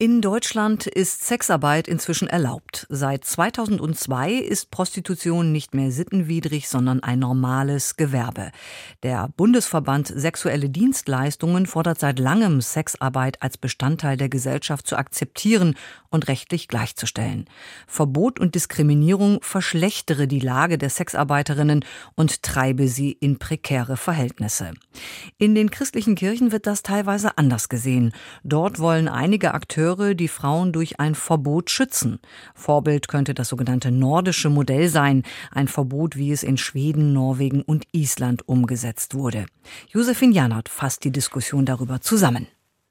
In 0.00 0.20
Deutschland 0.20 0.86
ist 0.86 1.26
Sexarbeit 1.26 1.88
inzwischen 1.88 2.28
erlaubt. 2.28 2.86
Seit 2.88 3.24
2002 3.24 4.34
ist 4.34 4.70
Prostitution 4.70 5.50
nicht 5.50 5.74
mehr 5.74 5.90
sittenwidrig, 5.90 6.68
sondern 6.68 7.02
ein 7.02 7.18
normales 7.18 7.96
Gewerbe. 7.96 8.52
Der 9.02 9.28
Bundesverband 9.36 10.06
Sexuelle 10.06 10.70
Dienstleistungen 10.70 11.66
fordert 11.66 11.98
seit 11.98 12.20
langem, 12.20 12.60
Sexarbeit 12.60 13.42
als 13.42 13.58
Bestandteil 13.58 14.16
der 14.16 14.28
Gesellschaft 14.28 14.86
zu 14.86 14.94
akzeptieren 14.94 15.74
und 16.10 16.28
rechtlich 16.28 16.68
gleichzustellen. 16.68 17.46
Verbot 17.88 18.38
und 18.38 18.54
Diskriminierung 18.54 19.40
verschlechtere 19.42 20.28
die 20.28 20.38
Lage 20.38 20.78
der 20.78 20.90
Sexarbeiterinnen 20.90 21.84
und 22.14 22.44
treibe 22.44 22.86
sie 22.86 23.10
in 23.10 23.40
prekäre 23.40 23.96
Verhältnisse. 23.96 24.74
In 25.38 25.56
den 25.56 25.72
christlichen 25.72 26.14
Kirchen 26.14 26.52
wird 26.52 26.68
das 26.68 26.84
teilweise 26.84 27.36
anders 27.36 27.68
gesehen. 27.68 28.12
Dort 28.44 28.78
wollen 28.78 29.08
einige 29.08 29.54
Akteure 29.54 29.87
Akteure 29.88 30.14
die 30.14 30.28
Frauen 30.28 30.72
durch 30.72 31.00
ein 31.00 31.14
Verbot 31.14 31.70
schützen. 31.70 32.20
Vorbild 32.54 33.08
könnte 33.08 33.32
das 33.32 33.48
sogenannte 33.48 33.90
nordische 33.90 34.50
Modell 34.50 34.90
sein, 34.90 35.22
ein 35.50 35.66
Verbot, 35.66 36.16
wie 36.16 36.30
es 36.30 36.42
in 36.42 36.58
Schweden, 36.58 37.14
Norwegen 37.14 37.62
und 37.62 37.86
Island 37.92 38.46
umgesetzt 38.46 39.14
wurde. 39.14 39.46
Josephine 39.88 40.34
Janert 40.34 40.68
fasst 40.68 41.04
die 41.04 41.10
Diskussion 41.10 41.64
darüber 41.64 42.02
zusammen. 42.02 42.48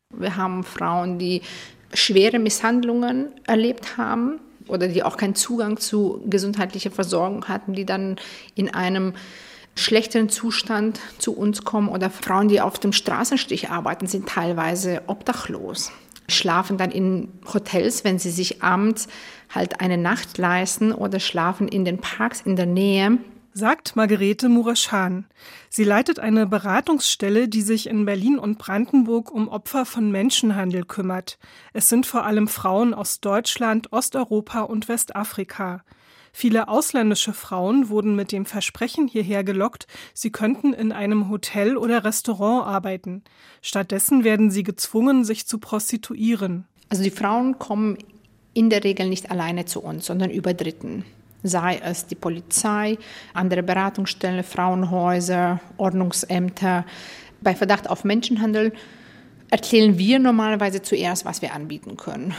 Wir 0.10 0.38
haben 0.38 0.64
Frauen, 0.64 1.20
die 1.20 1.44
schwere 1.94 2.40
Misshandlungen 2.40 3.28
erlebt 3.46 3.98
haben 3.98 4.40
oder 4.68 4.88
die 4.88 5.04
auch 5.04 5.18
keinen 5.18 5.36
Zugang 5.36 5.78
zu 5.78 6.24
gesundheitlicher 6.26 6.92
Versorgung 6.92 7.48
hatten, 7.48 7.74
die 7.74 7.86
dann 7.86 8.16
in 8.56 8.74
einem 8.74 9.14
schlechteren 9.76 10.30
Zustand 10.30 11.00
zu 11.20 11.38
uns 11.38 11.64
kommen 11.64 11.90
oder 11.90 12.10
Frauen, 12.10 12.48
die 12.48 12.60
auf 12.60 12.80
dem 12.80 12.92
Straßenstich 12.92 13.70
arbeiten, 13.70 14.08
sind 14.08 14.28
teilweise 14.28 15.04
obdachlos 15.06 15.92
schlafen 16.30 16.78
dann 16.78 16.92
in 16.92 17.30
Hotels, 17.54 18.04
wenn 18.04 18.20
sie 18.20 18.32
sich 18.32 18.62
abends 18.62 19.08
halt 19.54 19.80
eine 19.82 19.98
Nacht 19.98 20.38
leisten 20.38 20.92
oder 20.92 21.20
schlafen 21.20 21.68
in 21.68 21.86
den 21.86 22.00
Parks 22.00 22.42
in 22.42 22.56
der 22.56 22.66
Nähe. 22.66 23.18
Sagt 23.54 23.96
Margarete 23.96 24.50
Muraschan. 24.50 25.26
Sie 25.70 25.84
leitet 25.84 26.20
eine 26.20 26.46
Beratungsstelle, 26.46 27.48
die 27.48 27.64
sich 27.64 27.88
in 27.88 28.06
Berlin 28.06 28.38
und 28.38 28.60
Brandenburg 28.60 29.32
um 29.32 29.48
Opfer 29.48 29.86
von 29.86 30.12
Menschenhandel 30.12 30.86
kümmert. 30.86 31.40
Es 31.74 31.90
sind 31.90 32.06
vor 32.06 32.24
allem 32.24 32.48
Frauen 32.48 32.94
aus 32.94 33.20
Deutschland, 33.20 33.92
Osteuropa 33.92 34.62
und 34.62 34.88
Westafrika. 34.88 35.82
Viele 36.40 36.68
ausländische 36.68 37.34
Frauen 37.34 37.90
wurden 37.90 38.16
mit 38.16 38.32
dem 38.32 38.46
Versprechen 38.46 39.08
hierher 39.08 39.44
gelockt, 39.44 39.88
sie 40.14 40.30
könnten 40.30 40.72
in 40.72 40.92
einem 40.92 41.32
Hotel 41.32 41.76
oder 41.78 42.04
Restaurant 42.04 42.68
arbeiten. 42.68 43.24
Stattdessen 43.64 44.24
werden 44.24 44.52
sie 44.52 44.62
gezwungen, 44.62 45.26
sich 45.26 45.48
zu 45.48 45.58
prostituieren. 45.58 46.68
Also 46.90 47.02
die 47.02 47.10
Frauen 47.10 47.58
kommen 47.58 47.98
in 48.54 48.70
der 48.70 48.84
Regel 48.84 49.10
nicht 49.10 49.32
alleine 49.32 49.66
zu 49.66 49.82
uns, 49.82 50.06
sondern 50.06 50.30
über 50.30 50.54
Dritten. 50.54 51.06
Sei 51.42 51.82
es 51.84 52.06
die 52.06 52.14
Polizei, 52.14 53.00
andere 53.34 53.64
Beratungsstellen, 53.64 54.44
Frauenhäuser, 54.44 55.60
Ordnungsämter. 55.78 56.86
Bei 57.42 57.56
Verdacht 57.56 57.90
auf 57.90 58.04
Menschenhandel 58.04 58.74
erzählen 59.50 59.98
wir 59.98 60.20
normalerweise 60.20 60.84
zuerst, 60.84 61.26
was 61.26 61.42
wir 61.42 61.56
anbieten 61.56 61.98
können 61.98 62.36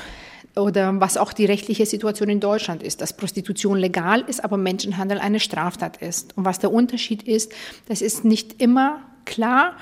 oder 0.56 1.00
was 1.00 1.16
auch 1.16 1.32
die 1.32 1.44
rechtliche 1.44 1.86
Situation 1.86 2.28
in 2.28 2.40
Deutschland 2.40 2.82
ist, 2.82 3.00
dass 3.00 3.16
Prostitution 3.16 3.78
legal 3.78 4.22
ist, 4.22 4.42
aber 4.42 4.56
Menschenhandel 4.56 5.18
eine 5.18 5.40
Straftat 5.40 5.98
ist. 5.98 6.36
Und 6.36 6.44
was 6.44 6.58
der 6.58 6.72
Unterschied 6.72 7.22
ist, 7.22 7.52
das 7.86 8.02
ist 8.02 8.24
nicht 8.24 8.60
immer 8.60 9.02
klar. 9.24 9.76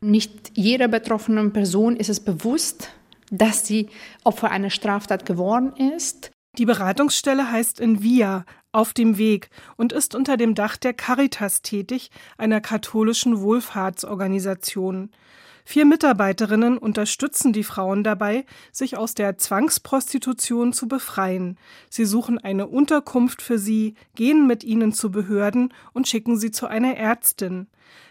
Nicht 0.00 0.52
jeder 0.54 0.88
betroffenen 0.88 1.52
Person 1.52 1.96
ist 1.96 2.08
es 2.08 2.20
bewusst, 2.20 2.90
dass 3.30 3.66
sie 3.66 3.88
Opfer 4.24 4.50
einer 4.50 4.70
Straftat 4.70 5.26
geworden 5.26 5.72
ist. 5.94 6.30
Die 6.58 6.66
Beratungsstelle 6.66 7.50
heißt 7.50 7.78
in 7.80 8.02
Via, 8.02 8.44
auf 8.72 8.92
dem 8.92 9.18
Weg 9.18 9.50
und 9.76 9.92
ist 9.92 10.14
unter 10.14 10.36
dem 10.36 10.54
Dach 10.54 10.76
der 10.76 10.94
Caritas 10.94 11.62
tätig, 11.62 12.10
einer 12.38 12.60
katholischen 12.60 13.40
Wohlfahrtsorganisation. 13.40 15.10
Vier 15.70 15.84
Mitarbeiterinnen 15.84 16.78
unterstützen 16.78 17.52
die 17.52 17.62
Frauen 17.62 18.02
dabei, 18.02 18.44
sich 18.72 18.96
aus 18.96 19.14
der 19.14 19.38
Zwangsprostitution 19.38 20.72
zu 20.72 20.88
befreien. 20.88 21.58
Sie 21.88 22.06
suchen 22.06 22.38
eine 22.38 22.66
Unterkunft 22.66 23.40
für 23.40 23.56
sie, 23.56 23.94
gehen 24.16 24.48
mit 24.48 24.64
ihnen 24.64 24.92
zu 24.92 25.12
Behörden 25.12 25.72
und 25.92 26.08
schicken 26.08 26.36
sie 26.36 26.50
zu 26.50 26.66
einer 26.66 26.96
Ärztin. 26.96 27.68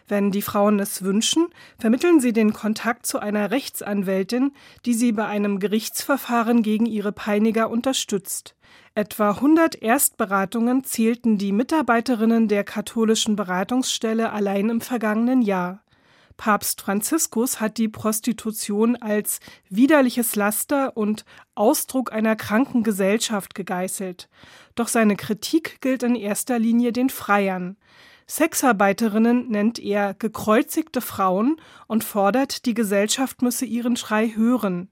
Wenn 0.07 0.31
die 0.31 0.41
Frauen 0.41 0.79
es 0.79 1.03
wünschen, 1.03 1.47
vermitteln 1.77 2.21
sie 2.21 2.31
den 2.31 2.53
Kontakt 2.53 3.05
zu 3.05 3.19
einer 3.19 3.51
Rechtsanwältin, 3.51 4.53
die 4.85 4.93
sie 4.93 5.11
bei 5.11 5.25
einem 5.25 5.59
Gerichtsverfahren 5.59 6.63
gegen 6.63 6.85
ihre 6.85 7.11
Peiniger 7.11 7.69
unterstützt. 7.69 8.55
Etwa 8.95 9.31
100 9.31 9.81
Erstberatungen 9.81 10.85
zählten 10.85 11.37
die 11.37 11.51
Mitarbeiterinnen 11.51 12.47
der 12.47 12.63
katholischen 12.63 13.35
Beratungsstelle 13.35 14.31
allein 14.31 14.69
im 14.69 14.79
vergangenen 14.79 15.41
Jahr. 15.41 15.83
Papst 16.39 16.79
Franziskus 16.79 17.59
hat 17.59 17.77
die 17.77 17.89
Prostitution 17.89 18.95
als 18.95 19.41
widerliches 19.69 20.37
Laster 20.37 20.95
und 20.95 21.25
Ausdruck 21.53 22.13
einer 22.13 22.37
kranken 22.37 22.81
Gesellschaft 22.81 23.55
gegeißelt. 23.55 24.29
Doch 24.73 24.87
seine 24.87 25.17
Kritik 25.17 25.81
gilt 25.81 26.01
in 26.01 26.15
erster 26.15 26.57
Linie 26.57 26.93
den 26.93 27.09
Freiern. 27.09 27.75
Sexarbeiterinnen 28.25 29.49
nennt 29.49 29.79
er 29.79 30.13
gekreuzigte 30.13 31.01
Frauen 31.01 31.57
und 31.87 32.05
fordert, 32.05 32.65
die 32.65 32.73
Gesellschaft 32.73 33.41
müsse 33.41 33.65
ihren 33.65 33.97
Schrei 33.97 34.29
hören. 34.29 34.89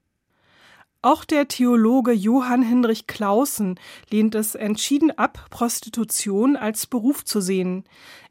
Auch 1.00 1.24
der 1.24 1.46
Theologe 1.46 2.10
Johann 2.10 2.62
Hinrich 2.62 3.06
Clausen 3.06 3.78
lehnt 4.10 4.34
es 4.34 4.56
entschieden 4.56 5.12
ab, 5.12 5.46
Prostitution 5.48 6.56
als 6.56 6.88
Beruf 6.88 7.24
zu 7.24 7.40
sehen. 7.40 7.84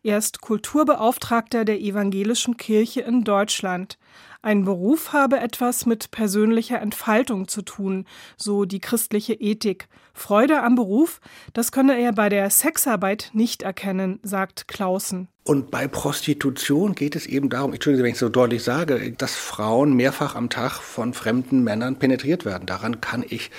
Er 0.04 0.18
ist 0.18 0.42
Kulturbeauftragter 0.42 1.64
der 1.64 1.80
Evangelischen 1.80 2.58
Kirche 2.58 3.02
in 3.02 3.24
Deutschland. 3.24 3.98
Ein 4.48 4.64
Beruf 4.64 5.12
habe 5.12 5.42
etwas 5.42 5.86
mit 5.86 6.10
persönlicher 6.10 6.80
Entfaltung 6.80 7.50
zu 7.50 7.64
tun, 7.64 8.06
so 8.38 8.64
die 8.64 8.80
christliche 8.80 9.34
Ethik. 9.34 9.90
Freude 10.14 10.64
am 10.64 10.76
Beruf, 10.76 11.20
das 11.52 11.74
könne 11.74 12.00
er 12.00 12.14
bei 12.14 12.30
der 12.30 12.50
Sexarbeit 12.50 13.32
nicht 13.34 13.62
erkennen, 13.64 14.22
sagt 14.24 14.70
Clausen. 14.70 15.28
Und 15.44 15.70
bei 15.70 15.90
Prostitution 15.90 16.96
geht 16.96 17.18
es 17.18 17.26
eben 17.26 17.50
darum, 17.50 17.74
entschuldigen 17.74 17.98
Sie, 17.98 18.04
wenn 18.06 18.14
ich 18.14 18.20
so 18.20 18.30
deutlich 18.30 18.64
sage, 18.64 19.12
dass 19.18 19.36
Frauen 19.36 19.92
mehrfach 19.98 20.36
am 20.36 20.50
Tag 20.50 20.76
von 20.76 21.14
fremden 21.14 21.66
Männern 21.66 22.00
penetriert 22.00 22.46
werden. 22.46 22.68
Daran 22.68 23.02
kann 23.02 23.26
ich 23.28 23.52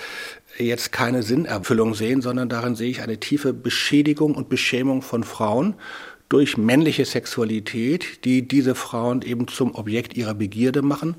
jetzt 0.57 0.91
keine 0.91 1.21
Sinnerfüllung 1.21 1.93
sehen, 1.93 2.23
sondern 2.23 2.49
darin 2.49 2.73
sehe 2.73 2.89
ich 2.89 3.03
eine 3.03 3.19
tiefe 3.19 3.53
Beschädigung 3.53 4.33
und 4.33 4.49
Beschämung 4.49 5.03
von 5.03 5.23
Frauen 5.23 5.75
durch 6.29 6.57
männliche 6.57 7.05
Sexualität, 7.05 8.23
die 8.23 8.47
diese 8.47 8.75
Frauen 8.75 9.23
eben 9.23 9.47
zum 9.47 9.75
Objekt 9.75 10.15
ihrer 10.15 10.35
Begierde 10.35 10.81
machen. 10.81 11.15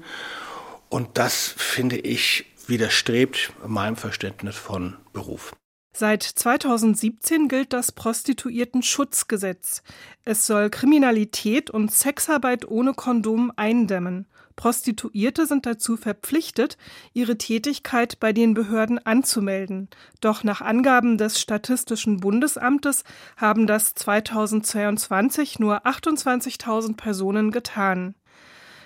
Und 0.89 1.19
das, 1.19 1.55
finde 1.57 1.99
ich, 1.99 2.47
widerstrebt 2.67 3.53
meinem 3.67 3.97
Verständnis 3.97 4.57
von 4.57 4.97
Beruf. 5.13 5.53
Seit 5.93 6.23
2017 6.23 7.49
gilt 7.49 7.73
das 7.73 7.91
Prostituierten-Schutzgesetz. 7.93 9.83
Es 10.25 10.47
soll 10.47 10.71
Kriminalität 10.71 11.69
und 11.69 11.91
Sexarbeit 11.93 12.67
ohne 12.67 12.95
Kondom 12.95 13.53
eindämmen. 13.57 14.27
Prostituierte 14.55 15.47
sind 15.47 15.67
dazu 15.67 15.97
verpflichtet, 15.97 16.77
ihre 17.13 17.39
Tätigkeit 17.39 18.21
bei 18.21 18.33
den 18.33 18.55
Behörden 18.55 18.99
anzumelden. 18.99 19.89
Doch 20.21 20.45
nach 20.45 20.61
Angaben 20.61 21.19
des 21.19 21.41
Statistischen 21.41 22.21
Bundesamtes 22.21 23.05
haben 23.37 23.67
das 23.67 23.95
2022 23.95 25.59
nur 25.59 25.87
28.000 25.87 26.97
Personen 26.97 27.51
getan. 27.51 28.15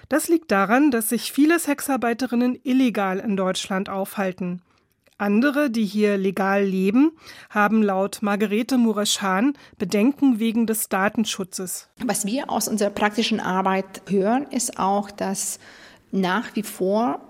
Das 0.09 0.29
liegt 0.29 0.51
daran, 0.53 0.91
dass 0.91 1.09
sich 1.09 1.33
viele 1.33 1.59
Sexarbeiterinnen 1.59 2.59
illegal 2.63 3.19
in 3.19 3.37
Deutschland 3.37 3.89
aufhalten. 3.89 4.63
Andere, 5.17 5.71
die 5.71 5.85
hier 5.85 6.17
legal 6.17 6.65
leben, 6.65 7.13
haben 7.49 7.85
laut 7.85 8.19
Margarete 8.21 8.79
Muraschan 8.79 9.55
Bedenken 9.79 10.41
wegen 10.41 10.67
des 10.67 10.89
Datenschutzes. 10.89 11.89
Was 12.05 12.27
wir 12.27 12.51
aus 12.51 12.67
unserer 12.67 12.91
praktischen 12.91 13.39
Arbeit 13.39 14.03
hören, 14.09 14.47
ist 14.51 14.77
auch, 14.77 15.13
dass 15.13 15.61
nach 16.11 16.57
wie 16.57 16.65
vor 16.65 17.21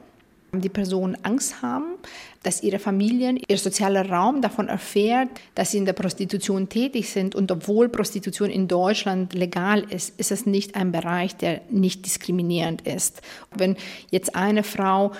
die 0.52 0.70
Personen 0.70 1.16
Angst 1.24 1.60
haben, 1.60 1.96
dass 2.42 2.62
ihre 2.62 2.78
Familien, 2.78 3.38
ihr 3.48 3.58
sozialer 3.58 4.08
Raum 4.08 4.40
davon 4.40 4.68
erfährt, 4.68 5.28
dass 5.54 5.72
sie 5.72 5.78
in 5.78 5.84
der 5.84 5.92
Prostitution 5.94 6.70
tätig 6.70 7.10
sind. 7.10 7.34
Und 7.34 7.50
obwohl 7.52 7.90
Prostitution 7.90 8.48
in 8.48 8.66
Deutschland 8.66 9.34
legal 9.34 9.80
ist, 9.90 10.18
ist 10.18 10.30
es 10.30 10.46
nicht 10.46 10.74
ein 10.74 10.90
Bereich, 10.90 11.36
der 11.36 11.60
nicht 11.70 12.06
diskriminierend 12.06 12.82
ist. 12.86 13.20
Wenn 13.54 13.76
jetzt 14.10 14.36
eine 14.36 14.62
Frau 14.62 15.12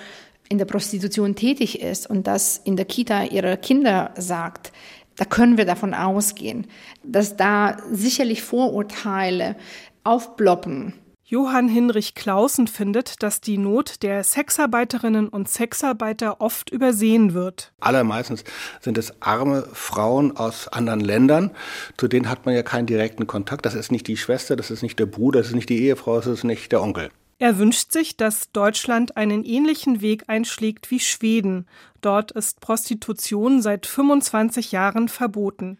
in 0.49 0.57
der 0.57 0.65
Prostitution 0.65 1.35
tätig 1.35 1.81
ist 1.81 2.09
und 2.09 2.27
das 2.27 2.61
in 2.63 2.75
der 2.75 2.85
Kita 2.85 3.23
ihrer 3.23 3.57
Kinder 3.57 4.11
sagt, 4.17 4.71
da 5.15 5.25
können 5.25 5.57
wir 5.57 5.65
davon 5.65 5.93
ausgehen, 5.93 6.67
dass 7.03 7.37
da 7.37 7.77
sicherlich 7.91 8.41
Vorurteile 8.41 9.55
aufploppen. 10.03 10.93
Johann 11.27 11.67
Hinrich 11.67 12.13
Clausen 12.13 12.67
findet, 12.67 13.23
dass 13.23 13.41
die 13.41 13.57
Not 13.57 14.03
der 14.03 14.23
Sexarbeiterinnen 14.23 15.27
und 15.27 15.49
Sexarbeiter 15.49 16.39
oft 16.39 16.69
übersehen 16.69 17.33
wird. 17.33 17.73
Allermeistens 17.79 18.43
sind 18.79 18.99
es 18.99 19.23
arme 19.23 19.67
Frauen 19.73 20.37
aus 20.37 20.67
anderen 20.67 20.99
Ländern, 20.99 21.49
zu 21.97 22.07
denen 22.07 22.29
hat 22.29 22.45
man 22.45 22.53
ja 22.53 22.61
keinen 22.61 22.85
direkten 22.85 23.25
Kontakt. 23.25 23.65
Das 23.65 23.73
ist 23.73 23.91
nicht 23.91 24.05
die 24.05 24.17
Schwester, 24.17 24.55
das 24.55 24.69
ist 24.69 24.83
nicht 24.83 24.99
der 24.99 25.07
Bruder, 25.07 25.39
das 25.39 25.47
ist 25.47 25.55
nicht 25.55 25.69
die 25.69 25.81
Ehefrau, 25.81 26.17
das 26.17 26.27
ist 26.27 26.43
nicht 26.43 26.71
der 26.71 26.83
Onkel. 26.83 27.09
Er 27.37 27.57
wünscht 27.57 27.91
sich, 27.91 28.15
dass 28.15 28.51
Deutschland 28.53 29.17
einen 29.17 29.43
ähnlichen 29.43 29.99
Weg 29.99 30.23
einschlägt 30.27 30.89
wie 30.89 31.01
Schweden. 31.01 31.67
Dort 31.99 32.31
ist 32.31 32.61
Prostitution 32.61 33.61
seit 33.61 33.85
25 33.85 34.71
Jahren 34.71 35.09
verboten. 35.09 35.77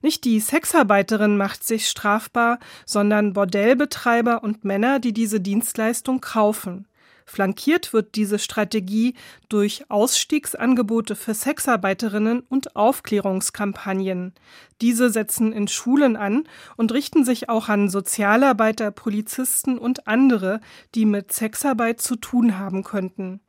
Nicht 0.00 0.24
die 0.24 0.38
Sexarbeiterin 0.38 1.36
macht 1.36 1.64
sich 1.64 1.88
strafbar, 1.88 2.60
sondern 2.86 3.32
Bordellbetreiber 3.32 4.44
und 4.44 4.64
Männer, 4.64 5.00
die 5.00 5.12
diese 5.12 5.40
Dienstleistung 5.40 6.20
kaufen. 6.20 6.86
Flankiert 7.32 7.94
wird 7.94 8.14
diese 8.16 8.38
Strategie 8.38 9.14
durch 9.48 9.86
Ausstiegsangebote 9.88 11.16
für 11.16 11.32
Sexarbeiterinnen 11.32 12.40
und 12.40 12.76
Aufklärungskampagnen. 12.76 14.34
Diese 14.82 15.08
setzen 15.08 15.50
in 15.54 15.66
Schulen 15.66 16.16
an 16.16 16.44
und 16.76 16.92
richten 16.92 17.24
sich 17.24 17.48
auch 17.48 17.70
an 17.70 17.88
Sozialarbeiter, 17.88 18.90
Polizisten 18.90 19.78
und 19.78 20.06
andere, 20.06 20.60
die 20.94 21.06
mit 21.06 21.32
Sexarbeit 21.32 22.02
zu 22.02 22.16
tun 22.16 22.58
haben 22.58 22.84
könnten. 22.84 23.40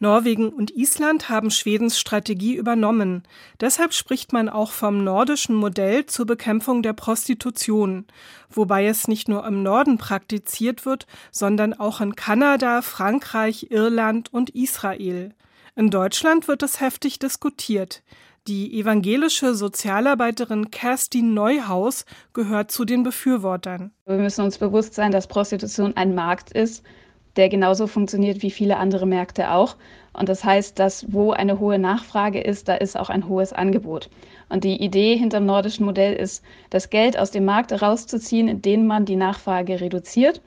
Norwegen 0.00 0.48
und 0.48 0.72
Island 0.72 1.28
haben 1.28 1.50
Schwedens 1.50 1.98
Strategie 1.98 2.54
übernommen. 2.54 3.22
Deshalb 3.60 3.94
spricht 3.94 4.32
man 4.32 4.48
auch 4.48 4.72
vom 4.72 5.04
nordischen 5.04 5.54
Modell 5.54 6.06
zur 6.06 6.26
Bekämpfung 6.26 6.82
der 6.82 6.92
Prostitution, 6.94 8.06
wobei 8.50 8.86
es 8.86 9.06
nicht 9.06 9.28
nur 9.28 9.46
im 9.46 9.62
Norden 9.62 9.96
praktiziert 9.96 10.84
wird, 10.84 11.06
sondern 11.30 11.74
auch 11.74 12.00
in 12.00 12.16
Kanada, 12.16 12.82
Frankreich, 12.82 13.68
Irland 13.70 14.32
und 14.32 14.50
Israel. 14.50 15.32
In 15.76 15.90
Deutschland 15.90 16.48
wird 16.48 16.62
es 16.62 16.80
heftig 16.80 17.18
diskutiert. 17.18 18.02
Die 18.46 18.78
evangelische 18.78 19.54
Sozialarbeiterin 19.54 20.70
Kerstin 20.70 21.32
Neuhaus 21.32 22.04
gehört 22.34 22.70
zu 22.70 22.84
den 22.84 23.02
Befürwortern. 23.02 23.90
Wir 24.04 24.18
müssen 24.18 24.44
uns 24.44 24.58
bewusst 24.58 24.94
sein, 24.94 25.12
dass 25.12 25.26
Prostitution 25.26 25.96
ein 25.96 26.14
Markt 26.14 26.52
ist 26.52 26.84
der 27.36 27.48
genauso 27.48 27.86
funktioniert 27.86 28.42
wie 28.42 28.50
viele 28.50 28.76
andere 28.76 29.06
Märkte 29.06 29.52
auch. 29.52 29.76
Und 30.12 30.28
das 30.28 30.44
heißt, 30.44 30.78
dass 30.78 31.12
wo 31.12 31.32
eine 31.32 31.58
hohe 31.58 31.78
Nachfrage 31.78 32.40
ist, 32.40 32.68
da 32.68 32.74
ist 32.74 32.98
auch 32.98 33.10
ein 33.10 33.28
hohes 33.28 33.52
Angebot. 33.52 34.08
Und 34.48 34.64
die 34.64 34.80
Idee 34.80 35.16
hinter 35.16 35.40
dem 35.40 35.46
nordischen 35.46 35.84
Modell 35.86 36.14
ist, 36.14 36.44
das 36.70 36.90
Geld 36.90 37.18
aus 37.18 37.30
dem 37.30 37.44
Markt 37.44 37.72
rauszuziehen, 37.72 38.46
indem 38.48 38.86
man 38.86 39.04
die 39.04 39.16
Nachfrage 39.16 39.80
reduziert. 39.80 40.40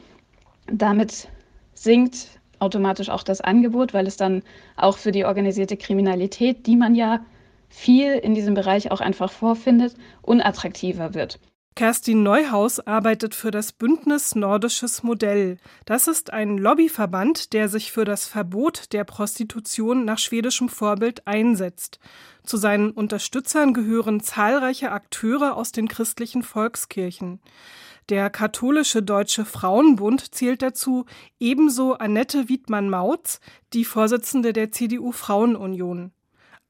Damit 0.68 1.28
sinkt 1.74 2.40
automatisch 2.60 3.10
auch 3.10 3.24
das 3.24 3.42
Angebot, 3.42 3.94
weil 3.94 4.08
es 4.08 4.18
dann 4.18 4.42
auch 4.78 4.98
für 4.98 5.12
die 5.12 5.26
organisierte 5.26 5.78
Kriminalität, 5.78 6.66
die 6.66 6.76
man 6.76 6.96
ja 6.96 7.20
viel 7.70 8.14
in 8.14 8.34
diesem 8.34 8.54
Bereich 8.54 8.92
auch 8.92 9.02
einfach 9.02 9.32
vorfindet, 9.32 9.96
unattraktiver 10.22 11.14
wird. 11.14 11.40
Kerstin 11.78 12.24
Neuhaus 12.24 12.80
arbeitet 12.80 13.36
für 13.36 13.52
das 13.52 13.72
Bündnis 13.72 14.34
Nordisches 14.34 15.04
Modell. 15.04 15.60
Das 15.86 16.08
ist 16.08 16.34
ein 16.34 16.58
Lobbyverband, 16.58 17.54
der 17.54 17.70
sich 17.70 17.92
für 17.92 18.04
das 18.04 18.28
Verbot 18.28 18.94
der 18.94 19.04
Prostitution 19.04 20.04
nach 20.04 20.18
schwedischem 20.18 20.70
Vorbild 20.70 21.28
einsetzt. 21.28 22.00
Zu 22.44 22.58
seinen 22.58 22.90
Unterstützern 22.90 23.76
gehören 23.76 24.22
zahlreiche 24.22 24.92
Akteure 24.92 25.56
aus 25.56 25.72
den 25.72 25.88
christlichen 25.88 26.42
Volkskirchen. 26.42 27.42
Der 28.10 28.32
katholische 28.32 29.04
Deutsche 29.04 29.46
Frauenbund 29.46 30.34
zählt 30.34 30.64
dazu 30.64 31.06
ebenso 31.40 31.94
Annette 31.94 32.50
Wiedmann-Mautz, 32.50 33.40
die 33.74 33.86
Vorsitzende 33.86 34.52
der 34.52 34.72
CDU 34.72 35.12
Frauenunion. 35.12 36.12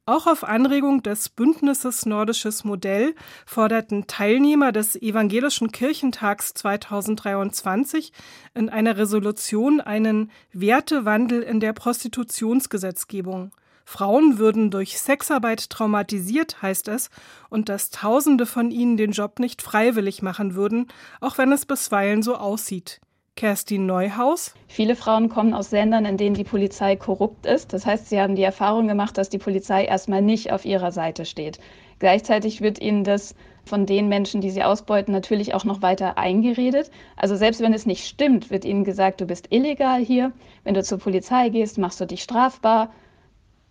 Auch 0.09 0.25
auf 0.25 0.45
Anregung 0.45 1.03
des 1.03 1.27
Bündnisses 1.27 2.05
Nordisches 2.05 2.63
Modell 2.63 3.13
forderten 3.45 4.07
Teilnehmer 4.07 4.71
des 4.71 4.95
Evangelischen 4.95 5.69
Kirchentags 5.73 6.53
2023 6.53 8.13
in 8.53 8.69
einer 8.69 8.95
Resolution 8.95 9.81
einen 9.81 10.31
Wertewandel 10.53 11.41
in 11.41 11.59
der 11.59 11.73
Prostitutionsgesetzgebung. 11.73 13.51
Frauen 13.83 14.37
würden 14.37 14.71
durch 14.71 14.97
Sexarbeit 14.97 15.69
traumatisiert, 15.69 16.61
heißt 16.61 16.87
es, 16.87 17.09
und 17.49 17.67
dass 17.67 17.89
Tausende 17.89 18.45
von 18.45 18.71
ihnen 18.71 18.95
den 18.95 19.11
Job 19.11 19.39
nicht 19.39 19.61
freiwillig 19.61 20.21
machen 20.21 20.55
würden, 20.55 20.87
auch 21.19 21.37
wenn 21.37 21.51
es 21.51 21.65
bisweilen 21.65 22.23
so 22.23 22.37
aussieht. 22.37 23.01
Kerstin 23.37 23.85
Neuhaus. 23.85 24.55
Viele 24.67 24.95
Frauen 24.95 25.29
kommen 25.29 25.53
aus 25.53 25.69
Ländern, 25.69 26.05
in 26.05 26.17
denen 26.17 26.35
die 26.35 26.43
Polizei 26.43 26.95
korrupt 26.95 27.45
ist. 27.45 27.71
Das 27.71 27.85
heißt, 27.85 28.09
sie 28.09 28.19
haben 28.19 28.35
die 28.35 28.41
Erfahrung 28.41 28.87
gemacht, 28.87 29.15
dass 29.15 29.29
die 29.29 29.37
Polizei 29.37 29.85
erstmal 29.85 30.23
nicht 30.23 30.51
auf 30.51 30.65
ihrer 30.65 30.91
Seite 30.91 31.23
steht. 31.23 31.59
Gleichzeitig 31.99 32.61
wird 32.61 32.81
ihnen 32.81 33.03
das 33.03 33.35
von 33.63 33.85
den 33.85 34.09
Menschen, 34.09 34.41
die 34.41 34.49
sie 34.49 34.63
ausbeuten, 34.63 35.13
natürlich 35.13 35.53
auch 35.53 35.65
noch 35.65 35.83
weiter 35.83 36.17
eingeredet. 36.17 36.89
Also 37.15 37.35
selbst 37.35 37.61
wenn 37.61 37.73
es 37.73 37.85
nicht 37.85 38.07
stimmt, 38.07 38.49
wird 38.49 38.65
ihnen 38.65 38.83
gesagt, 38.83 39.21
du 39.21 39.27
bist 39.27 39.47
illegal 39.51 40.03
hier. 40.03 40.33
Wenn 40.63 40.73
du 40.73 40.81
zur 40.81 40.97
Polizei 40.97 41.49
gehst, 41.49 41.77
machst 41.77 42.01
du 42.01 42.07
dich 42.07 42.23
strafbar. 42.23 42.91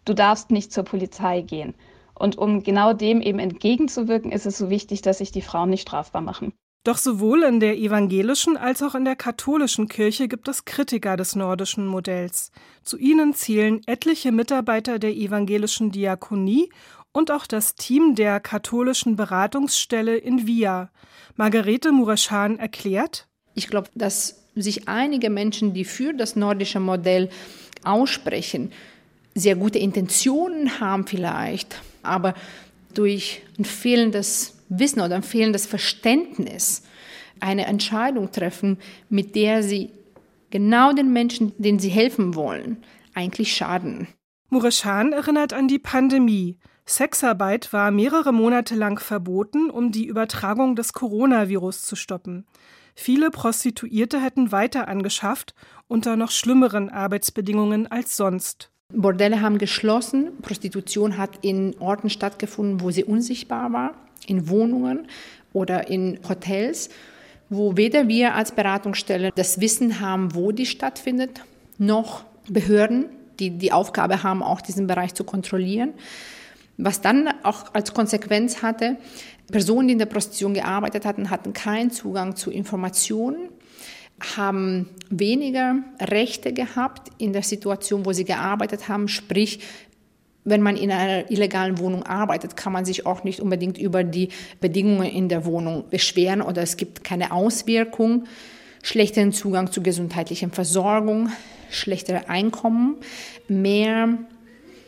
Du 0.05 0.15
darfst 0.15 0.53
nicht 0.53 0.73
zur 0.73 0.85
Polizei 0.85 1.41
gehen. 1.41 1.75
Und 2.15 2.39
um 2.39 2.63
genau 2.63 2.93
dem 2.93 3.21
eben 3.21 3.41
entgegenzuwirken, 3.41 4.31
ist 4.31 4.47
es 4.47 4.59
so 4.59 4.71
wichtig, 4.71 5.03
dass 5.03 5.19
sich 5.19 5.33
die 5.33 5.43
Frauen 5.43 5.71
nicht 5.71 5.83
strafbar 5.83 6.23
machen. 6.23 6.53
Doch 6.87 6.99
sowohl 6.99 7.43
in 7.43 7.59
der 7.59 7.77
evangelischen 7.77 8.57
als 8.57 8.81
auch 8.81 8.95
in 8.95 9.05
der 9.05 9.17
katholischen 9.17 9.89
Kirche 9.89 10.29
gibt 10.29 10.47
es 10.47 10.67
Kritiker 10.67 11.17
des 11.17 11.35
nordischen 11.35 11.85
Modells. 11.85 12.53
Zu 12.85 12.97
ihnen 12.97 13.35
zählen 13.35 13.81
etliche 13.87 14.31
Mitarbeiter 14.31 15.01
der 15.01 15.11
evangelischen 15.11 15.91
Diakonie 15.91 16.71
und 17.11 17.33
auch 17.33 17.49
das 17.49 17.75
Team 17.75 18.15
der 18.15 18.39
katholischen 18.39 19.17
Beratungsstelle 19.17 20.17
in 20.17 20.47
Via. 20.47 20.93
Margarete 21.35 21.91
Mureschan 21.91 22.61
erklärt, 22.61 23.27
ich 23.57 23.67
glaube, 23.67 23.89
dass 23.97 24.45
sich 24.55 24.87
einige 24.87 25.29
Menschen, 25.29 25.75
die 25.75 25.85
für 25.85 26.15
das 26.15 26.37
nordische 26.37 26.79
Modell 26.79 27.31
aussprechen, 27.83 28.71
sehr 29.35 29.57
gute 29.57 29.81
Intentionen 29.81 30.79
haben 30.79 31.05
vielleicht, 31.05 31.83
aber 32.05 32.35
durch 32.95 33.43
ein 33.59 33.65
fehlendes 33.65 34.56
Wissen 34.69 35.01
oder 35.01 35.17
ein 35.17 35.23
fehlendes 35.23 35.67
Verständnis 35.67 36.83
eine 37.41 37.67
Entscheidung 37.67 38.33
treffen, 38.33 38.79
mit 39.09 39.35
der 39.35 39.63
sie 39.63 39.91
genau 40.51 40.93
den 40.93 41.13
Menschen, 41.13 41.53
denen 41.59 41.79
sie 41.79 41.89
helfen 41.89 42.35
wollen, 42.35 42.79
eigentlich 43.15 43.55
schaden. 43.55 44.09
Mureschan 44.49 45.13
erinnert 45.13 45.53
an 45.53 45.69
die 45.69 45.79
Pandemie. 45.79 46.59
Sexarbeit 46.87 47.73
war 47.73 47.91
mehrere 47.91 48.33
Monate 48.33 48.77
lang 48.77 49.01
verboten, 49.01 49.71
um 49.71 49.91
die 49.91 50.07
Übertragung 50.07 50.77
des 50.77 50.93
Coronavirus 50.93 51.83
zu 51.83 51.97
stoppen. 51.97 52.47
Viele 52.95 53.31
Prostituierte 53.31 54.21
hätten 54.21 54.53
weiter 54.53 54.89
angeschafft, 54.89 55.55
unter 55.89 56.17
noch 56.17 56.31
schlimmeren 56.31 56.89
Arbeitsbedingungen 56.89 57.87
als 57.89 58.17
sonst. 58.17 58.71
Bordelle 58.95 59.43
haben 59.43 59.59
geschlossen, 59.59 60.31
Prostitution 60.41 61.19
hat 61.19 61.45
in 61.45 61.77
Orten 61.81 62.09
stattgefunden, 62.09 62.81
wo 62.81 62.93
sie 62.93 63.05
unsichtbar 63.05 63.73
war 63.73 64.06
in 64.27 64.49
Wohnungen 64.49 65.09
oder 65.53 65.89
in 65.89 66.19
Hotels, 66.29 66.91
wo 67.49 67.77
weder 67.77 68.09
wir 68.09 68.35
als 68.35 68.53
Beratungsstelle 68.53 69.31
das 69.35 69.61
Wissen 69.61 70.01
haben, 70.01 70.35
wo 70.35 70.53
die 70.53 70.67
stattfindet, 70.67 71.43
noch 71.79 72.25
Behörden, 72.49 73.07
die 73.39 73.51
die 73.51 73.73
Aufgabe 73.73 74.23
haben, 74.23 74.43
auch 74.43 74.61
diesen 74.61 74.87
Bereich 74.87 75.15
zu 75.15 75.25
kontrollieren. 75.25 75.95
Was 76.79 77.01
dann 77.01 77.29
auch 77.43 77.75
als 77.75 77.95
Konsequenz 77.95 78.63
hatte, 78.63 78.97
Personen, 79.51 79.89
die 79.89 79.93
in 79.93 79.99
der 79.99 80.07
Prostitution 80.07 80.55
gearbeitet 80.55 81.05
hatten, 81.05 81.31
hatten 81.31 81.53
keinen 81.53 81.91
Zugang 81.91 82.37
zu 82.37 82.51
Informationen, 82.51 83.49
haben 84.37 84.89
weniger 85.11 85.77
Rechte 86.01 86.53
gehabt 86.53 87.11
in 87.19 87.33
der 87.33 87.43
Situation, 87.43 88.07
wo 88.07 88.13
sie 88.13 88.25
gearbeitet 88.25 88.89
haben, 88.89 89.09
sprich 89.09 89.61
wenn 90.47 90.63
man 90.63 90.77
in 90.77 90.91
einer 90.91 91.31
illegalen 91.31 91.79
Wohnung 91.79 92.05
arbeitet, 92.05 92.57
kann 92.57 92.73
man 92.73 92.85
sich 92.85 93.05
auch 93.05 93.25
nicht 93.25 93.41
unbedingt 93.41 93.77
über 93.77 94.05
die 94.05 94.31
Bedingungen 94.61 95.11
in 95.11 95.29
der 95.29 95.45
Wohnung 95.45 95.85
beschweren 95.91 96.41
oder 96.41 96.63
es 96.63 96.77
gibt 96.77 97.05
keine 97.05 97.33
Auswirkung. 97.33 98.25
Schlechteren 98.83 99.33
Zugang 99.33 99.73
zu 99.73 99.83
gesundheitlicher 99.83 100.49
Versorgung, 100.49 101.31
schlechtere 101.69 102.29
Einkommen, 102.29 102.97
mehr 103.49 104.17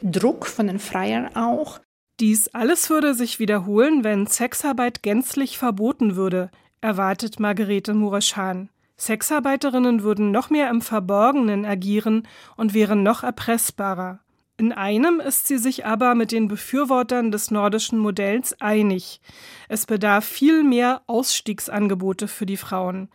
Druck 0.00 0.47
von 0.47 0.69
den 0.69 0.79
Freiern 0.79 1.35
auch. 1.35 1.81
Dies 2.21 2.47
alles 2.49 2.88
würde 2.88 3.15
sich 3.15 3.41
wiederholen, 3.41 4.05
wenn 4.05 4.27
Sexarbeit 4.27 5.03
gänzlich 5.03 5.59
verboten 5.59 6.15
würde, 6.15 6.50
erwartet 6.81 7.41
Margarete 7.41 7.95
Mureschan. 7.95 8.69
Sexarbeiterinnen 8.97 10.05
würden 10.05 10.31
noch 10.31 10.50
mehr 10.50 10.71
im 10.71 10.83
Verborgenen 10.83 11.65
agieren 11.65 12.29
und 12.57 12.75
wären 12.75 13.03
noch 13.03 13.25
erpressbarer. 13.25 14.21
In 14.61 14.73
einem 14.73 15.21
ist 15.21 15.47
sie 15.47 15.57
sich 15.57 15.87
aber 15.87 16.17
mit 16.17 16.33
den 16.33 16.49
Befürwortern 16.49 17.31
des 17.31 17.53
nordischen 17.53 17.97
Modells 17.97 18.61
einig. 18.61 19.21
Es 19.69 19.87
bedarf 19.87 20.25
viel 20.25 20.65
mehr 20.65 21.03
Ausstiegsangebote 21.07 22.27
für 22.27 22.45
die 22.45 22.57
Frauen. 22.57 23.09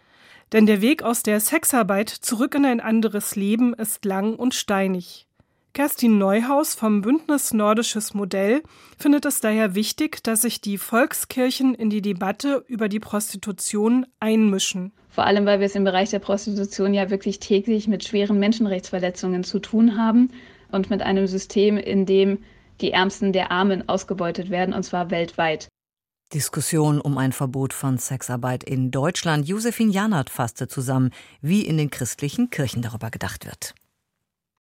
Denn 0.54 0.66
der 0.66 0.80
Weg 0.80 1.04
aus 1.04 1.22
der 1.22 1.42
Sexarbeit 1.42 2.08
zurück 2.08 2.56
in 2.56 2.66
ein 2.66 2.80
anderes 2.80 3.36
Leben 3.36 3.74
ist 3.74 4.06
lang 4.06 4.36
und 4.38 4.54
steinig. 4.54 5.28
Kerstin 5.74 6.18
Neuhaus 6.18 6.76
vom 6.76 7.02
Bündnis 7.02 7.54
Nordisches 7.54 8.14
Modell 8.14 8.64
findet 8.98 9.26
es 9.26 9.42
daher 9.42 9.76
wichtig, 9.76 10.24
dass 10.24 10.44
sich 10.44 10.62
die 10.62 10.78
Volkskirchen 10.78 11.76
in 11.76 11.90
die 11.90 12.02
Debatte 12.02 12.64
über 12.68 12.88
die 12.88 13.02
Prostitution 13.02 14.06
einmischen. 14.22 14.94
Vor 15.10 15.26
allem, 15.26 15.46
weil 15.46 15.60
wir 15.60 15.66
es 15.66 15.76
im 15.76 15.84
Bereich 15.84 16.12
der 16.12 16.20
Prostitution 16.20 16.94
ja 16.94 17.10
wirklich 17.10 17.40
täglich 17.40 17.90
mit 17.90 18.06
schweren 18.06 18.40
Menschenrechtsverletzungen 18.40 19.44
zu 19.44 19.60
tun 19.60 19.98
haben 19.98 20.32
und 20.74 20.89
mit 20.89 21.01
einem 21.01 21.27
System, 21.27 21.77
in 21.77 22.06
dem 22.06 22.39
die 22.82 22.92
Ärmsten 22.92 23.32
der 23.32 23.51
Armen 23.51 23.88
ausgebeutet 23.88 24.50
werden, 24.50 24.74
und 24.74 24.84
zwar 24.84 25.12
weltweit. 25.12 25.68
Diskussion 26.34 27.00
um 27.00 27.18
ein 27.18 27.32
Verbot 27.32 27.74
von 27.74 27.98
Sexarbeit 27.98 28.63
in 28.63 28.89
Deutschland. 28.89 29.48
Josephine 29.48 29.92
Janert 29.92 30.32
fasste 30.32 30.68
zusammen, 30.68 31.12
wie 31.42 31.62
in 31.62 31.77
den 31.77 31.92
christlichen 31.92 32.50
Kirchen 32.50 32.82
darüber 32.82 33.12
gedacht 33.12 33.46
wird. 33.46 33.75